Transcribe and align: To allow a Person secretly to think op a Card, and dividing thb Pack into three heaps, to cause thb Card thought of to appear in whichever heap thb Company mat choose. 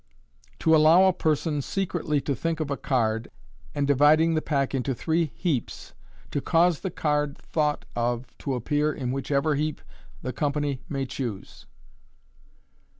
To 0.57 0.75
allow 0.75 1.03
a 1.03 1.13
Person 1.13 1.61
secretly 1.61 2.19
to 2.21 2.33
think 2.33 2.59
op 2.59 2.71
a 2.71 2.75
Card, 2.75 3.29
and 3.75 3.85
dividing 3.85 4.33
thb 4.33 4.43
Pack 4.45 4.73
into 4.73 4.95
three 4.95 5.25
heaps, 5.35 5.93
to 6.31 6.41
cause 6.41 6.81
thb 6.81 6.95
Card 6.95 7.37
thought 7.37 7.85
of 7.95 8.35
to 8.39 8.55
appear 8.55 8.91
in 8.91 9.11
whichever 9.11 9.53
heap 9.53 9.79
thb 10.23 10.35
Company 10.35 10.79
mat 10.89 11.09
choose. 11.09 11.67